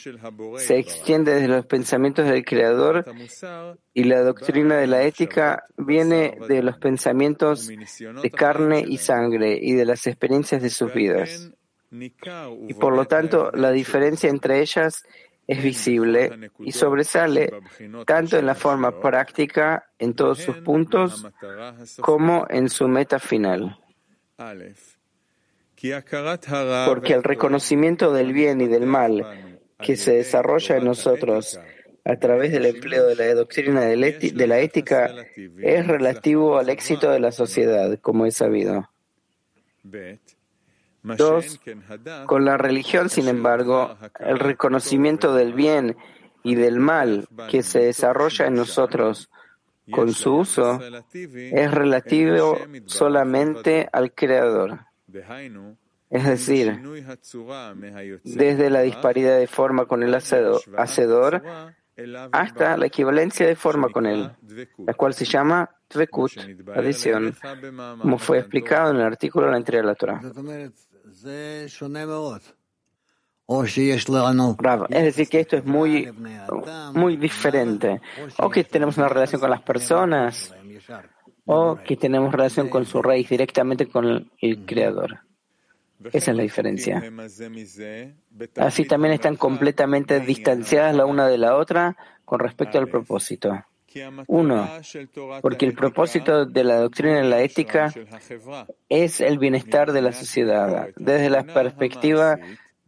[0.57, 3.05] se extiende desde los pensamientos del Creador
[3.93, 9.73] y la doctrina de la ética viene de los pensamientos de carne y sangre y
[9.73, 11.51] de las experiencias de sus vidas.
[11.91, 15.03] Y por lo tanto, la diferencia entre ellas
[15.47, 17.51] es visible y sobresale
[18.05, 21.25] tanto en la forma práctica en todos sus puntos
[22.01, 23.77] como en su meta final.
[26.87, 29.25] Porque el reconocimiento del bien y del mal
[29.79, 31.59] que se desarrolla en nosotros
[32.05, 35.13] a través del empleo de la doctrina de la ética
[35.57, 38.89] es relativo al éxito de la sociedad, como es sabido.
[41.03, 41.59] Dos,
[42.25, 45.97] con la religión, sin embargo, el reconocimiento del bien
[46.43, 49.29] y del mal que se desarrolla en nosotros
[49.91, 50.79] con su uso
[51.13, 54.79] es relativo solamente al Creador.
[56.09, 56.81] Es decir,
[58.23, 61.43] desde la disparidad de forma con el hacedor
[62.31, 64.31] hasta la equivalencia de forma con él,
[64.77, 66.31] la cual se llama Tvekut,
[66.75, 67.35] adición,
[68.01, 70.21] como fue explicado en el artículo de la entrega de la Torah.
[74.89, 76.11] Es decir, que esto es muy,
[76.93, 78.01] muy diferente.
[78.39, 80.53] O que tenemos una relación con las personas,
[81.45, 85.19] o que tenemos relación con su raíz directamente con el Creador.
[86.11, 87.01] Esa es la diferencia.
[88.57, 93.63] Así también están completamente distanciadas la una de la otra con respecto al propósito.
[94.27, 94.69] Uno,
[95.41, 97.93] porque el propósito de la doctrina de la ética
[98.89, 102.37] es el bienestar de la sociedad desde la perspectiva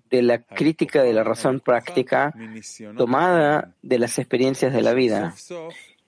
[0.09, 2.33] de la crítica de la razón práctica
[2.97, 5.33] tomada de las experiencias de la vida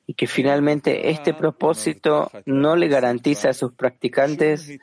[0.10, 4.80] y que finalmente este propósito no le garantiza a sus practicantes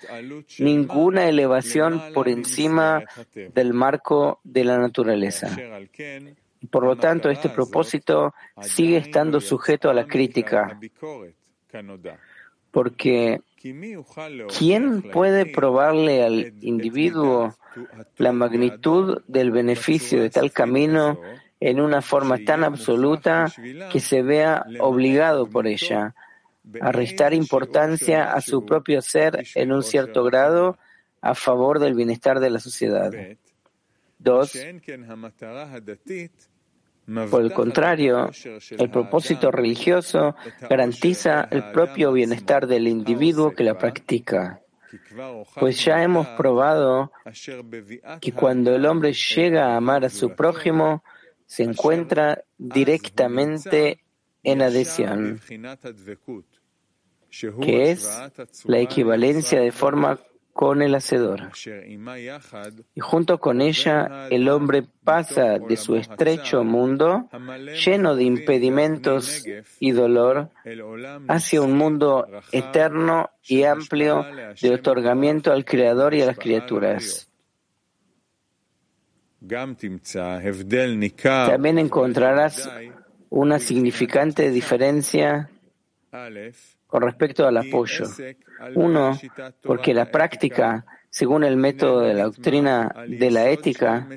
[0.61, 3.03] ninguna elevación por encima
[3.35, 5.49] del marco de la naturaleza.
[6.71, 10.79] Por lo tanto, este propósito sigue estando sujeto a la crítica,
[12.71, 13.41] porque
[14.57, 17.57] ¿quién puede probarle al individuo
[18.17, 21.19] la magnitud del beneficio de tal camino
[21.61, 23.53] en una forma tan absoluta
[23.91, 26.15] que se vea obligado por ella
[26.81, 30.79] a restar importancia a su propio ser en un cierto grado
[31.21, 33.13] a favor del bienestar de la sociedad.
[34.19, 34.57] Dos,
[37.31, 38.31] por el contrario,
[38.71, 40.35] el propósito religioso
[40.69, 44.61] garantiza el propio bienestar del individuo que la practica.
[45.55, 47.13] Pues ya hemos probado
[48.21, 51.05] que cuando el hombre llega a amar a su prójimo,
[51.47, 54.03] se encuentra directamente
[54.43, 55.41] en adhesión,
[57.61, 58.09] que es
[58.65, 60.19] la equivalencia de forma
[60.57, 61.51] con el Hacedor.
[62.95, 67.29] Y junto con ella, el hombre pasa de su estrecho mundo,
[67.85, 69.45] lleno de impedimentos
[69.79, 70.51] y dolor,
[71.29, 74.25] hacia un mundo eterno y amplio
[74.59, 77.26] de otorgamiento al Creador y a las criaturas.
[81.47, 82.69] También encontrarás
[83.29, 85.51] una significante diferencia
[86.87, 88.07] con respecto al apoyo.
[88.75, 89.19] Uno,
[89.63, 94.09] porque la práctica, según el método de la doctrina de la ética,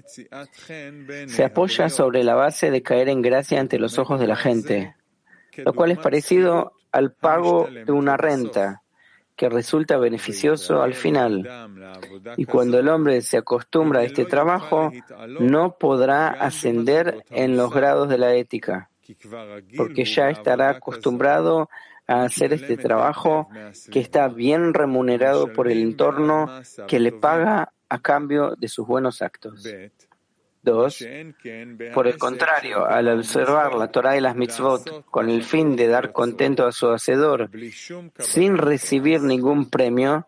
[1.28, 4.96] se apoya sobre la base de caer en gracia ante los ojos de la gente,
[5.58, 8.82] lo cual es parecido al pago de una renta
[9.40, 11.50] que resulta beneficioso al final.
[12.36, 14.92] Y cuando el hombre se acostumbra a este trabajo,
[15.40, 18.90] no podrá ascender en los grados de la ética,
[19.78, 21.70] porque ya estará acostumbrado
[22.06, 23.48] a hacer este trabajo
[23.90, 29.22] que está bien remunerado por el entorno que le paga a cambio de sus buenos
[29.22, 29.64] actos.
[30.62, 31.06] Dos,
[31.94, 36.12] por el contrario, al observar la Torah y las mitzvot con el fin de dar
[36.12, 37.50] contento a su hacedor,
[38.20, 40.28] sin recibir ningún premio,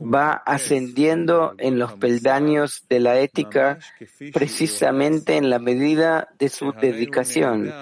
[0.00, 3.78] va ascendiendo en los peldaños de la ética
[4.32, 7.72] precisamente en la medida de su dedicación,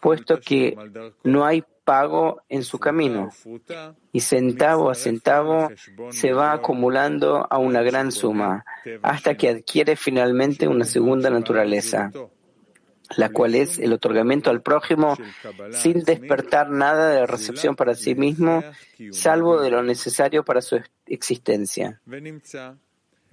[0.00, 0.76] puesto que
[1.24, 3.30] no hay pago en su camino
[4.12, 5.70] y centavo a centavo
[6.10, 8.64] se va acumulando a una gran suma
[9.02, 12.12] hasta que adquiere finalmente una segunda naturaleza,
[13.16, 15.16] la cual es el otorgamiento al prójimo
[15.70, 18.62] sin despertar nada de recepción para sí mismo,
[19.10, 22.00] salvo de lo necesario para su existencia.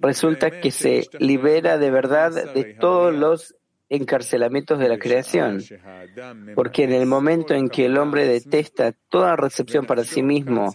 [0.00, 3.54] Resulta que se libera de verdad de todos los
[3.90, 5.62] encarcelamientos de la creación,
[6.54, 10.72] porque en el momento en que el hombre detesta toda recepción para sí mismo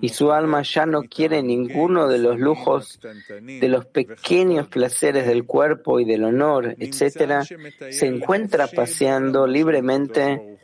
[0.00, 3.00] y su alma ya no quiere ninguno de los lujos,
[3.42, 7.42] de los pequeños placeres del cuerpo y del honor, etc.,
[7.90, 10.58] se encuentra paseando libremente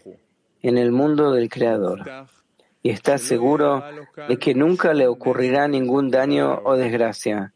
[0.63, 2.01] en el mundo del Creador
[2.83, 3.83] y está seguro
[4.29, 7.54] de que nunca le ocurrirá ningún daño o desgracia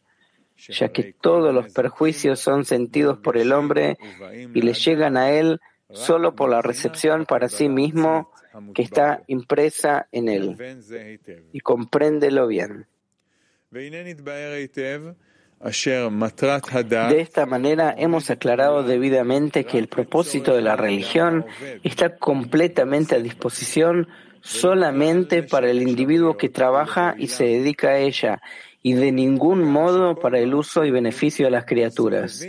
[0.59, 3.97] ya que todos los perjuicios son sentidos por el hombre
[4.55, 8.31] y le llegan a él solo por la recepción para sí mismo
[8.75, 10.57] que está impresa en él.
[11.53, 12.87] Y compréndelo bien.
[17.11, 21.47] De esta manera hemos aclarado debidamente que el propósito de la religión
[21.83, 24.09] está completamente a disposición
[24.41, 28.41] solamente para el individuo que trabaja y se dedica a ella
[28.89, 32.43] y de ningún modo para el uso y beneficio de las criaturas.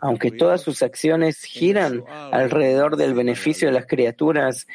[0.00, 2.02] Aunque todas sus acciones giran
[2.32, 4.66] alrededor del beneficio de las criaturas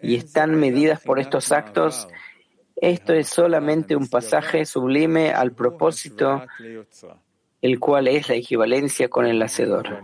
[0.00, 2.08] y están medidas por estos actos,
[2.76, 6.42] esto es solamente un pasaje sublime al propósito,
[7.60, 10.02] el cual es la equivalencia con el hacedor.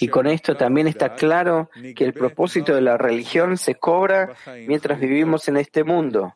[0.00, 4.34] Y con esto también está claro que el propósito de la religión se cobra
[4.66, 6.34] mientras vivimos en este mundo.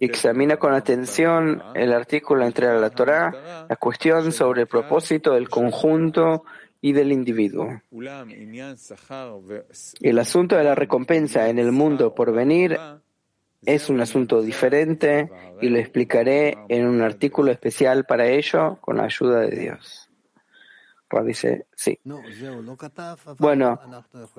[0.00, 6.44] Examina con atención el artículo entre la Torah, la cuestión sobre el propósito del conjunto
[6.80, 7.80] y del individuo.
[10.00, 12.78] El asunto de la recompensa en el mundo por venir
[13.64, 19.04] es un asunto diferente y lo explicaré en un artículo especial para ello con la
[19.04, 20.11] ayuda de Dios
[21.25, 21.99] dice, sí.
[23.37, 23.79] Bueno,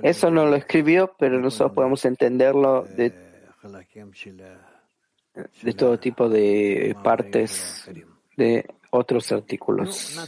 [0.03, 3.12] eso no lo escribió, pero nosotros podemos entenderlo de,
[5.62, 7.89] de todo tipo de partes
[8.37, 10.19] de otros artículos.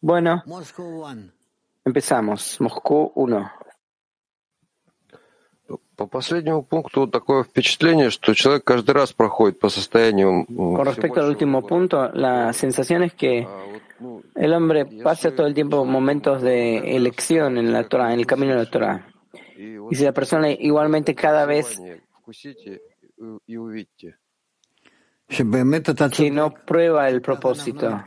[0.00, 0.42] Bueno,
[1.84, 2.60] empezamos.
[2.60, 3.50] Moscú 1.
[5.96, 10.44] По последнему пункту такое впечатление, что человек каждый раз проходит по состоянию...
[10.44, 13.46] Con respecto al último punto, la sensación es que
[14.35, 18.53] el hombre pasa todo el tiempo momentos de elección en la Torah, en el camino
[18.53, 19.07] de la Torah.
[19.91, 21.79] Y si la persona igualmente cada vez
[26.11, 28.03] que no prueba el propósito.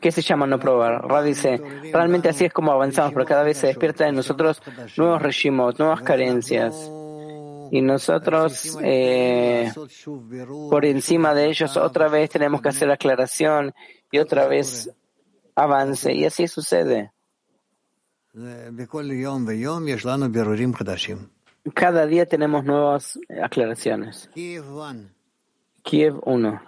[0.00, 1.02] ¿Qué se llama no probar?
[1.06, 1.60] Ra dice,
[1.92, 4.60] realmente así es como avanzamos, pero cada vez se despierta en nosotros
[4.96, 6.74] nuevos regimos, nuevas carencias.
[7.70, 9.70] Y nosotros, eh,
[10.70, 13.74] por encima de ellos, otra vez tenemos que hacer aclaración
[14.10, 14.90] y otra vez
[15.57, 16.13] avance.
[16.13, 17.11] Y así sucede.
[21.73, 24.29] Cada día tenemos nuevas aclaraciones.
[25.83, 26.61] Kiev 1.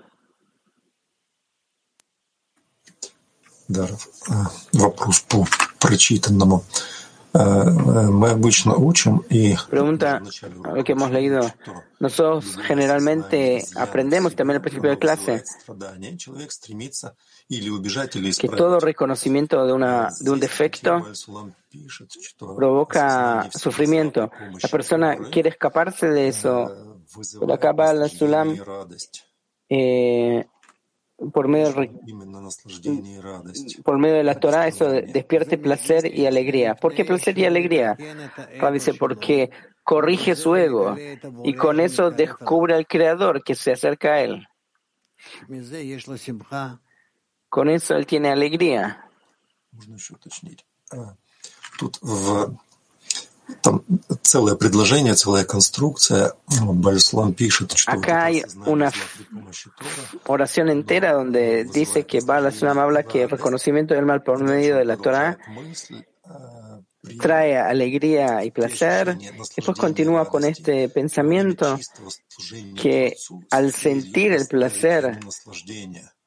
[4.74, 5.46] Вопрос по
[5.80, 6.64] прочитанному.
[9.69, 10.21] Pregunta
[10.75, 11.41] lo que hemos leído.
[12.01, 15.45] Nosotros generalmente aprendemos también al principio de clase
[18.39, 21.07] que todo reconocimiento de, una, de un defecto
[22.57, 24.31] provoca sufrimiento.
[24.63, 26.97] La persona quiere escaparse de eso.
[27.39, 28.57] Pero va la Sulam
[29.69, 30.47] eh,
[31.33, 31.75] por medio,
[33.85, 36.75] por medio de la Torah, eso despierte placer y alegría.
[36.75, 37.97] ¿Por qué placer y alegría?
[38.73, 39.51] dice, porque
[39.83, 40.97] corrige su ego
[41.45, 44.47] y con eso descubre al Creador que se acerca a él.
[47.49, 49.05] Con eso él tiene alegría.
[57.87, 58.93] Acá hay una
[60.27, 64.85] oración entera donde dice que Bala habla que el reconocimiento del mal por medio de
[64.85, 65.39] la Torah
[67.19, 69.17] trae alegría y placer.
[69.57, 71.79] Después continúa con este pensamiento
[72.77, 73.17] que
[73.51, 75.19] al sentir el placer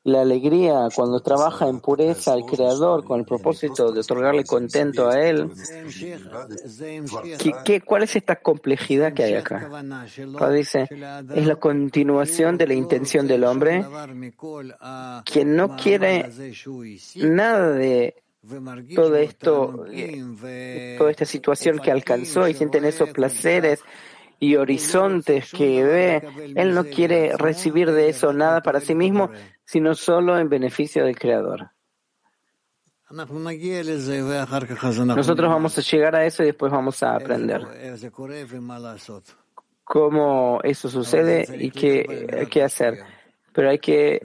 [0.05, 5.19] la alegría cuando trabaja en pureza al Creador con el propósito de otorgarle contento a
[5.21, 5.49] Él.
[7.63, 9.69] ¿Qué, cuál es esta complejidad que hay acá?
[10.51, 10.89] dice,
[11.35, 13.85] es la continuación de la intención del hombre,
[15.25, 16.29] quien no quiere
[17.15, 18.15] nada de
[18.93, 19.85] todo esto,
[20.97, 23.79] toda esta situación que alcanzó y sienten esos placeres
[24.43, 29.29] y horizontes que ve, él no quiere recibir de eso nada para sí mismo,
[29.63, 31.71] sino solo en beneficio del Creador.
[35.15, 37.61] Nosotros vamos a llegar a eso y después vamos a aprender
[39.85, 42.99] cómo eso sucede y qué, qué hacer.
[43.53, 44.19] Pero hay que,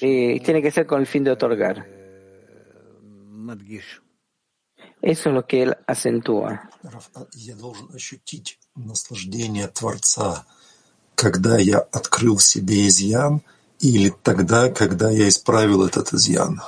[0.00, 1.88] eh, tiene que ser con el fin de otorgar.
[5.05, 6.69] Eso es lo que él acentúa.
[6.83, 10.45] Раф, а Я должен ощутить наслаждение Творца,
[11.15, 13.41] когда я открыл в себе изъян,
[13.79, 16.61] или тогда, когда я исправил этот изъян.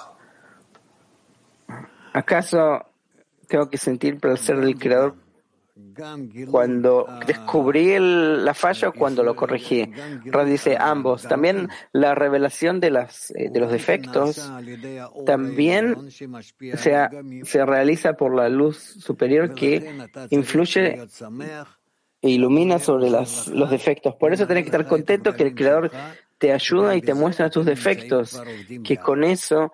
[2.13, 2.85] ¿Acaso
[3.47, 5.15] tengo que sentir placer del Creador
[6.50, 9.90] cuando descubrí el- la falla o cuando lo corregí?
[10.26, 11.22] Ra dice ambos.
[11.24, 14.50] También la revelación de, las, eh, de los defectos
[15.26, 19.96] también se, realiza por la luz superior que
[20.30, 21.06] influye
[22.20, 24.14] e ilumina sobre las, los defectos.
[24.16, 25.90] Por eso tenés que estar contento que el Creador
[26.38, 28.40] te ayuda y te muestra tus defectos,
[28.84, 29.72] que con eso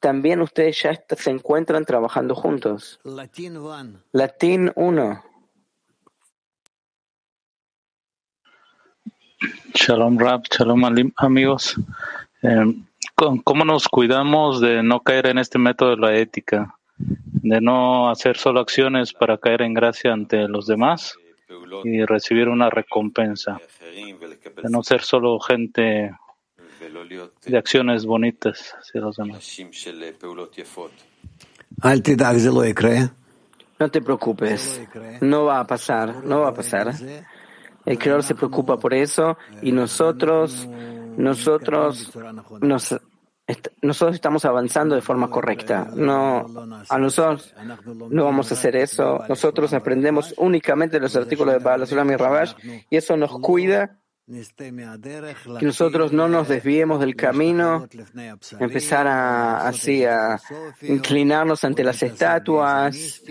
[0.00, 3.00] también ustedes ya se encuentran trabajando juntos.
[4.12, 5.24] Latín 1.
[9.74, 11.76] Shalom Rab, Shalom amigos.
[12.42, 12.84] Em,
[13.14, 16.74] ¿Cómo nos cuidamos de no caer en este método de la ética?
[16.98, 21.16] De no hacer solo acciones para caer en gracia ante los demás
[21.84, 23.60] y recibir una recompensa.
[24.62, 26.14] De no ser solo gente
[27.46, 29.58] de acciones bonitas hacia los demás.
[33.78, 34.82] No te preocupes,
[35.22, 36.94] no va a pasar, no va a pasar.
[37.86, 40.68] El Creador se preocupa por eso y nosotros,
[41.16, 42.12] nosotros,
[42.60, 42.96] nos,
[43.82, 45.90] nosotros estamos avanzando de forma correcta.
[45.94, 46.46] No,
[46.88, 47.54] a nosotros
[48.10, 49.24] no vamos a hacer eso.
[49.28, 52.54] Nosotros aprendemos únicamente los artículos de Baal Sulam y Rabash
[52.90, 54.00] y eso nos cuida
[55.58, 57.88] que nosotros no nos desviemos del camino,
[58.60, 60.38] empezar a, así a
[60.82, 63.22] inclinarnos ante las estatuas,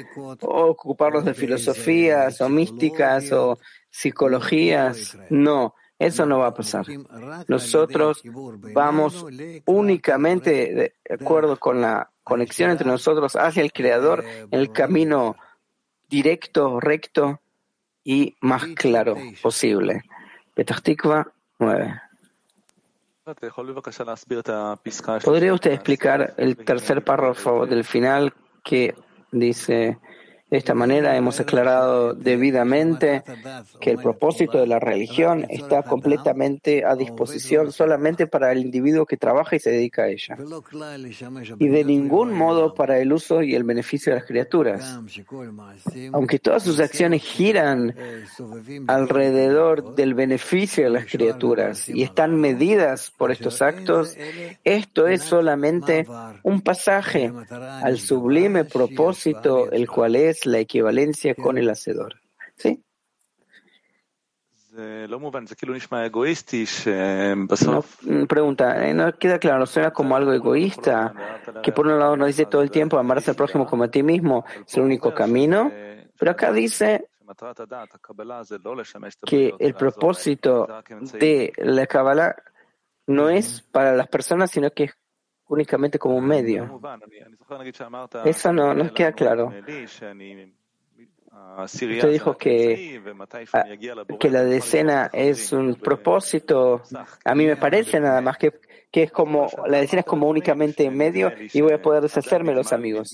[0.41, 3.57] o ocuparnos de filosofías o místicas o
[3.89, 5.17] psicologías.
[5.29, 6.85] No, eso no va a pasar.
[7.47, 8.21] Nosotros
[8.73, 9.25] vamos
[9.65, 15.35] únicamente de acuerdo con la conexión entre nosotros hacia el Creador el camino
[16.07, 17.41] directo, recto
[18.03, 20.03] y más claro posible.
[20.55, 22.01] Petah Tikva 9.
[25.23, 28.33] ¿Podría usted explicar el tercer párrafo del final
[28.63, 28.95] que
[29.31, 29.99] dice,
[30.49, 33.23] de esta manera hemos aclarado debidamente
[33.79, 39.17] que el propósito de la religión está completamente a disposición solamente para el individuo que
[39.17, 40.37] trabaja y se dedica a ella,
[41.59, 44.99] y de ningún modo para el uso y el beneficio de las criaturas.
[46.13, 47.95] Aunque todas sus acciones giran
[48.87, 54.15] alrededor del beneficio de las criaturas y están medidas por estos actos,
[54.63, 56.07] esto es solamente
[56.43, 62.21] un pasaje al sublime propósito, el cual es la equivalencia con el hacedor.
[62.55, 62.83] ¿Sí?
[67.71, 71.13] No, mm, pregunta, eh, no queda claro, suena como algo egoísta,
[71.63, 74.03] que por un lado nos dice todo el tiempo amarse al prójimo como a ti
[74.03, 75.71] mismo es el único camino,
[76.17, 77.09] pero acá dice
[79.25, 80.67] que el propósito
[81.13, 82.35] de la Kabbalah
[83.07, 84.93] no es para las personas, sino que es
[85.49, 86.79] únicamente como un medio.
[88.23, 89.51] Eso no nos queda claro.
[91.63, 93.01] Usted dijo que,
[93.53, 93.65] ah,
[94.19, 96.81] que la decena es un propósito.
[97.23, 98.59] A mí me parece nada más que,
[98.91, 102.57] que es como, la decena es como únicamente medio y voy a poder deshacerme de
[102.57, 103.13] los amigos.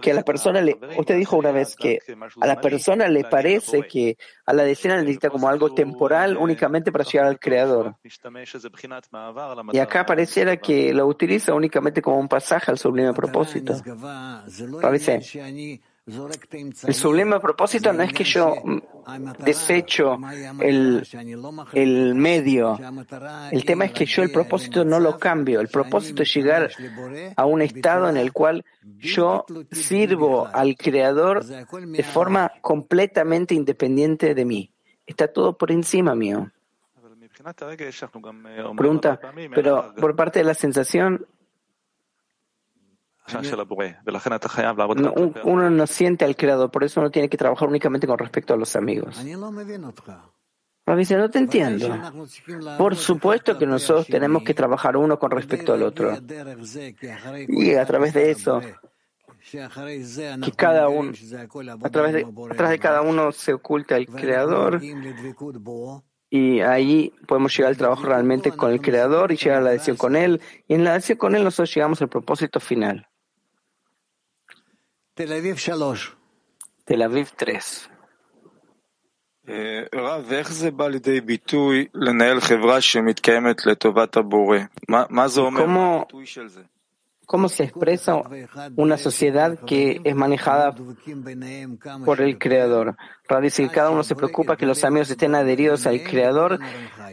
[0.00, 1.98] Que a la persona le, usted dijo una vez que
[2.40, 4.16] a la persona le parece que
[4.46, 7.96] a la decena necesita como algo temporal únicamente para llegar al creador.
[9.72, 13.74] Y acá pareciera que lo utiliza únicamente como un pasaje al sublime propósito.
[14.80, 15.20] Parece.
[16.04, 18.56] El sublime propósito no es que yo
[19.38, 20.18] desecho
[20.60, 21.06] el,
[21.72, 22.76] el medio.
[23.52, 25.60] El tema es que yo el propósito no lo cambio.
[25.60, 26.72] El propósito es llegar
[27.36, 28.64] a un estado en el cual
[28.98, 34.70] yo sirvo al Creador de forma completamente independiente de mí.
[35.06, 36.50] Está todo por encima mío.
[38.76, 39.20] Pregunta,
[39.54, 41.26] pero por parte de la sensación,
[44.96, 48.18] no, un- uno no siente al Creador, por eso uno tiene que trabajar únicamente con
[48.18, 49.16] respecto a los amigos.
[50.84, 51.86] Rabbi dice, no te entiendo.
[52.76, 56.10] Por supuesto que nosotros tenemos que trabajar uno con respecto al otro.
[57.48, 58.60] Y a través de eso,
[60.44, 61.12] que cada uno,
[61.82, 64.80] a través de, atrás de cada uno se oculta el Creador
[66.30, 69.96] y ahí podemos llegar al trabajo realmente con el Creador y llegar a la adhesión
[69.96, 70.40] con Él.
[70.66, 73.06] Y en la adhesión con Él nosotros llegamos al propósito final.
[75.13, 76.15] תל אביב שלוש.
[76.89, 77.87] Tel Aviv 3.
[79.49, 79.53] אה,
[79.95, 84.57] רב, ואיך זה בא לידי ביטוי לנהל חברה שמתקיימת לטובת הבורא?
[84.89, 85.65] מה, מה זה אומר?
[85.65, 86.61] ¿Cómo, הביטוי של זה?
[87.25, 88.21] cómo se expresa
[88.77, 90.73] una sociedad que es manejada
[92.05, 92.95] por el Creador.
[93.41, 96.57] Dice que cada uno se preocupa que los amigos estén adheridos al Creador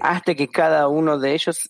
[0.00, 1.68] hasta que cada uno de ellos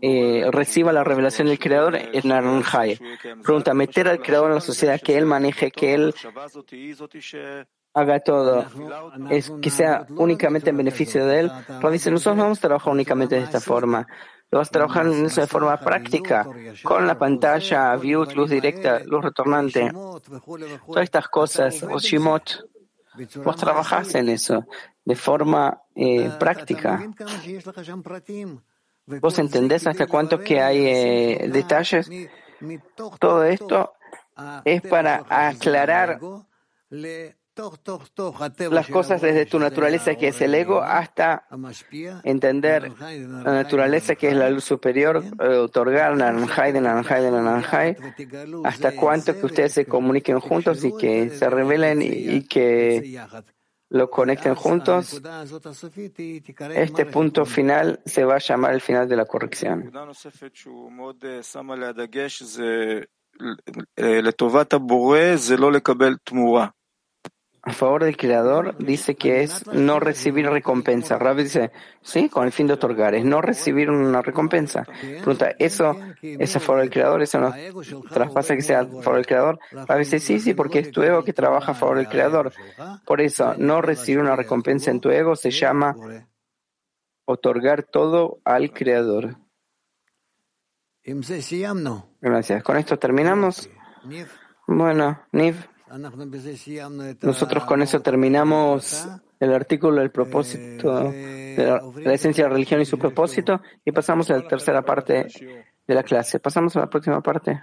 [0.00, 2.98] eh, reciba la revelación del Creador en Naranjai.
[3.42, 6.14] Pregunta, meter al Creador en la sociedad, que Él maneje, que Él
[7.94, 8.66] haga todo,
[9.30, 11.52] es que sea únicamente en beneficio de Él.
[11.90, 14.06] dice, nosotros no vamos a trabajar únicamente de esta forma.
[14.50, 16.46] Lo vas a trabajar en eso de forma práctica,
[16.82, 22.64] con la pantalla, view, luz directa, luz retornante, todas estas cosas, o Shimot.
[23.44, 24.64] Vos trabajás en eso
[25.04, 27.02] de forma eh, práctica.
[29.20, 32.10] ¿Vos entendés hasta cuánto que hay eh, detalles?
[33.18, 33.94] Todo esto
[34.64, 36.20] es para aclarar
[38.70, 41.46] las cosas desde tu naturaleza, que es el ego, hasta
[42.22, 47.96] entender la naturaleza, que es la luz superior, eh, otorgar naranjai de
[48.64, 53.18] hasta cuánto que ustedes se comuniquen juntos y que se revelen y que
[53.90, 55.20] lo conecten juntos,
[56.74, 59.90] este punto final se va a llamar el final de la corrección.
[67.68, 71.18] A favor del Creador dice que es no recibir recompensa.
[71.18, 74.86] Rabbi dice, sí, con el fin de otorgar, es no recibir una recompensa.
[75.00, 77.20] Pregunta, ¿eso es a favor del Creador?
[77.20, 77.52] ¿Eso no
[78.08, 79.58] traspasa que sea a favor del Creador?
[79.70, 82.54] Rabbi dice, sí, sí, porque es tu ego que trabaja a favor del Creador.
[83.04, 85.94] Por eso, no recibir una recompensa en tu ego se llama
[87.26, 89.36] otorgar todo al Creador.
[92.22, 92.62] Gracias.
[92.62, 93.68] Con esto terminamos.
[94.66, 95.68] Bueno, Niv.
[97.22, 99.08] Nosotros con eso terminamos
[99.40, 104.30] el artículo del propósito, de la, esencia de la religión y su propósito, y pasamos
[104.30, 105.26] a la tercera parte
[105.86, 106.40] de la clase.
[106.40, 107.62] Pasamos a la próxima parte.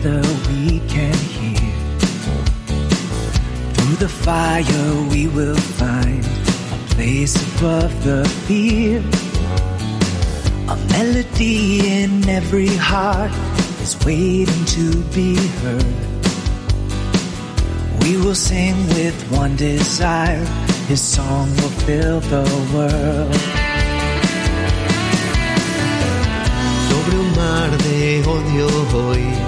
[0.00, 1.72] Together we can hear.
[3.74, 9.00] Through the fire we will find a place above the fear.
[10.68, 13.32] A melody in every heart
[13.82, 15.94] is waiting to be heard.
[18.02, 20.44] We will sing with one desire,
[20.86, 23.68] His song will fill the world.
[27.38, 29.47] Mar de odio hoy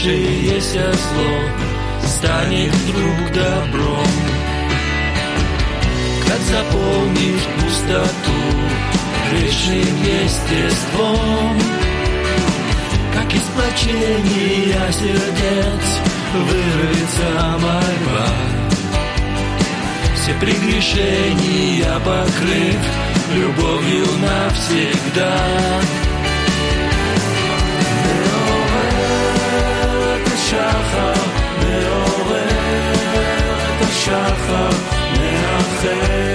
[0.00, 4.06] раскрывшееся зло станет вдруг добром.
[6.26, 8.40] Как заполнишь пустоту
[9.30, 11.58] грешным естеством,
[13.14, 15.84] как из плачения сердец
[16.34, 18.28] вырвется мольба.
[20.16, 22.80] Все прегрешения покрыв
[23.34, 26.09] любовью навсегда.
[30.52, 31.12] השחר
[31.62, 32.94] מעורר
[33.76, 34.68] את השחר
[35.20, 36.29] מאחר